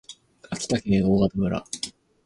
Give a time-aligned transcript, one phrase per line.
[0.49, 1.63] 秋田県大潟村